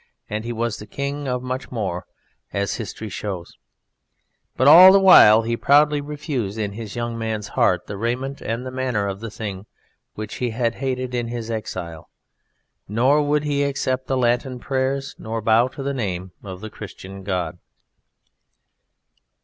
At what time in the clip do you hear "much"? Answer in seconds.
1.43-1.69